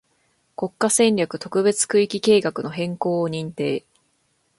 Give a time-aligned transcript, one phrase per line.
[0.55, 3.85] 国家戦略特別区域計画の変更を認定